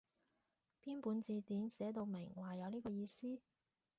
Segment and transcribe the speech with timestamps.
[0.83, 3.39] 邊本字典寫到明話有呢個意思？